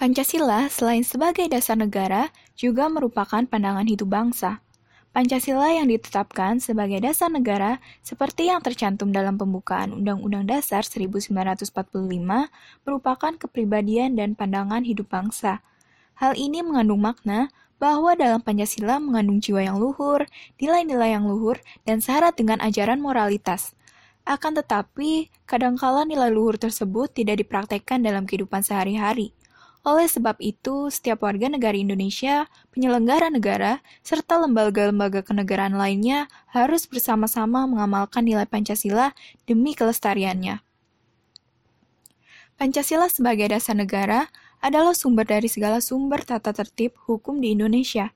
Pancasila 0.00 0.64
selain 0.72 1.04
sebagai 1.04 1.44
dasar 1.52 1.76
negara 1.76 2.32
juga 2.56 2.88
merupakan 2.88 3.44
pandangan 3.44 3.84
hidup 3.84 4.08
bangsa. 4.08 4.64
Pancasila 5.12 5.76
yang 5.76 5.92
ditetapkan 5.92 6.56
sebagai 6.56 7.04
dasar 7.04 7.28
negara 7.28 7.84
seperti 8.00 8.48
yang 8.48 8.64
tercantum 8.64 9.12
dalam 9.12 9.36
pembukaan 9.36 9.92
Undang-Undang 9.92 10.48
Dasar 10.48 10.88
1945 10.88 11.68
merupakan 12.88 13.32
kepribadian 13.36 14.16
dan 14.16 14.32
pandangan 14.32 14.88
hidup 14.88 15.12
bangsa. 15.12 15.60
Hal 16.16 16.32
ini 16.32 16.64
mengandung 16.64 17.04
makna 17.04 17.52
bahwa 17.76 18.16
dalam 18.16 18.40
Pancasila 18.40 18.96
mengandung 19.04 19.44
jiwa 19.44 19.68
yang 19.68 19.76
luhur, 19.76 20.24
nilai-nilai 20.56 21.12
yang 21.12 21.28
luhur, 21.28 21.60
dan 21.84 22.00
syarat 22.00 22.40
dengan 22.40 22.56
ajaran 22.64 23.04
moralitas. 23.04 23.76
Akan 24.24 24.56
tetapi, 24.56 25.28
kadangkala 25.44 26.08
nilai 26.08 26.32
luhur 26.32 26.56
tersebut 26.56 27.12
tidak 27.12 27.44
dipraktekkan 27.44 28.00
dalam 28.00 28.24
kehidupan 28.24 28.64
sehari-hari. 28.64 29.36
Oleh 29.80 30.04
sebab 30.04 30.36
itu, 30.44 30.92
setiap 30.92 31.24
warga 31.24 31.48
negara 31.48 31.72
Indonesia, 31.72 32.52
penyelenggara 32.68 33.32
negara, 33.32 33.80
serta 34.04 34.36
lembaga-lembaga 34.36 35.24
kenegaraan 35.24 35.72
lainnya 35.72 36.28
harus 36.52 36.84
bersama-sama 36.84 37.64
mengamalkan 37.64 38.28
nilai 38.28 38.44
Pancasila 38.44 39.16
demi 39.48 39.72
kelestariannya. 39.72 40.60
Pancasila 42.60 43.08
sebagai 43.08 43.48
dasar 43.56 43.72
negara 43.72 44.28
adalah 44.60 44.92
sumber 44.92 45.24
dari 45.24 45.48
segala 45.48 45.80
sumber 45.80 46.20
tata 46.28 46.52
tertib 46.52 46.92
hukum 47.08 47.40
di 47.40 47.56
Indonesia. 47.56 48.12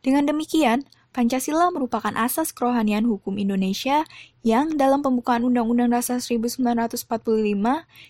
Dengan 0.00 0.24
demikian, 0.24 0.88
Pancasila 1.14 1.70
merupakan 1.70 2.10
asas 2.18 2.50
kerohanian 2.50 3.06
hukum 3.06 3.38
Indonesia 3.38 4.02
yang 4.42 4.74
dalam 4.74 4.98
pembukaan 4.98 5.46
Undang-Undang 5.46 5.94
Dasar 5.94 6.18
1945 6.18 7.06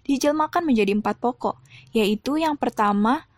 dijelmakan 0.08 0.62
menjadi 0.64 0.96
empat 0.96 1.20
pokok, 1.20 1.60
yaitu 1.92 2.40
yang 2.40 2.56
pertama 2.56 3.28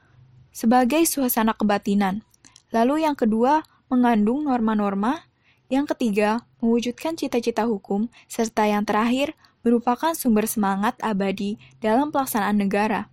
sebagai 0.55 1.03
suasana 1.03 1.51
kebatinan, 1.51 2.23
lalu 2.71 3.03
yang 3.03 3.19
kedua 3.19 3.67
mengandung 3.91 4.47
norma-norma, 4.47 5.27
yang 5.67 5.83
ketiga 5.91 6.47
mewujudkan 6.63 7.19
cita-cita 7.19 7.67
hukum, 7.67 8.07
serta 8.31 8.71
yang 8.71 8.87
terakhir 8.87 9.35
merupakan 9.67 10.15
sumber 10.15 10.47
semangat 10.47 10.95
abadi 11.03 11.59
dalam 11.83 12.15
pelaksanaan 12.15 12.55
negara. 12.55 13.11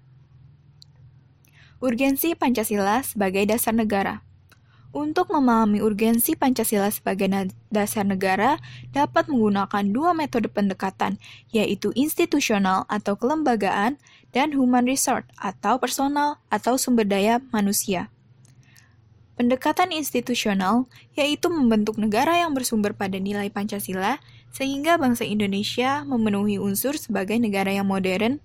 Urgensi 1.82 2.38
Pancasila 2.38 3.02
sebagai 3.02 3.42
dasar 3.50 3.74
negara. 3.74 4.22
Untuk 4.94 5.34
memahami 5.34 5.82
urgensi 5.82 6.38
Pancasila 6.38 6.86
sebagai 6.94 7.26
dasar 7.74 8.06
negara, 8.06 8.62
dapat 8.94 9.26
menggunakan 9.26 9.90
dua 9.90 10.14
metode 10.14 10.54
pendekatan, 10.54 11.18
yaitu 11.50 11.90
institusional 11.98 12.86
atau 12.86 13.18
kelembagaan 13.18 13.98
dan 14.38 14.54
human 14.54 14.86
resource 14.86 15.26
atau 15.42 15.82
personal 15.82 16.38
atau 16.54 16.78
sumber 16.78 17.10
daya 17.10 17.42
manusia. 17.50 18.14
Pendekatan 19.34 19.90
institusional 19.90 20.86
yaitu 21.18 21.50
membentuk 21.50 21.98
negara 21.98 22.38
yang 22.38 22.54
bersumber 22.54 22.94
pada 22.94 23.18
nilai 23.18 23.50
Pancasila 23.50 24.22
sehingga 24.54 25.02
bangsa 25.02 25.26
Indonesia 25.26 26.06
memenuhi 26.06 26.62
unsur 26.62 26.94
sebagai 27.02 27.42
negara 27.42 27.74
yang 27.74 27.90
modern, 27.90 28.38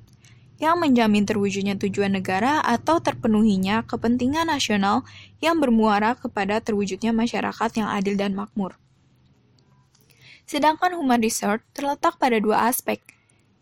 yang 0.58 0.82
menjamin 0.82 1.22
terwujudnya 1.22 1.78
tujuan 1.78 2.18
negara 2.18 2.58
atau 2.66 2.98
terpenuhinya 2.98 3.86
kepentingan 3.86 4.50
nasional 4.50 5.06
yang 5.38 5.62
bermuara 5.62 6.18
kepada 6.18 6.58
terwujudnya 6.58 7.14
masyarakat 7.14 7.70
yang 7.78 7.88
adil 7.88 8.18
dan 8.18 8.34
makmur. 8.34 8.74
Sedangkan 10.50 10.98
human 10.98 11.22
resource 11.22 11.62
terletak 11.70 12.18
pada 12.18 12.42
dua 12.42 12.66
aspek, 12.66 12.98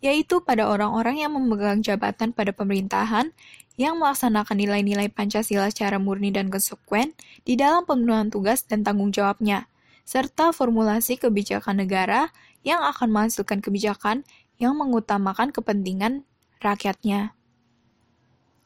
yaitu 0.01 0.41
pada 0.41 0.65
orang-orang 0.65 1.21
yang 1.21 1.37
memegang 1.37 1.85
jabatan 1.85 2.33
pada 2.33 2.57
pemerintahan 2.57 3.35
yang 3.77 4.01
melaksanakan 4.01 4.57
nilai-nilai 4.57 5.13
Pancasila 5.13 5.69
secara 5.69 6.01
murni 6.01 6.33
dan 6.33 6.49
konsekuen 6.49 7.13
di 7.45 7.61
dalam 7.61 7.85
pemenuhan 7.85 8.33
tugas 8.33 8.65
dan 8.65 8.81
tanggung 8.81 9.13
jawabnya, 9.13 9.69
serta 10.09 10.55
formulasi 10.55 11.21
kebijakan 11.21 11.85
negara 11.85 12.33
yang 12.65 12.81
akan 12.81 13.13
menghasilkan 13.13 13.61
kebijakan 13.61 14.25
yang 14.57 14.79
mengutamakan 14.81 15.53
kepentingan 15.53 16.25
rakyatnya. 16.63 17.36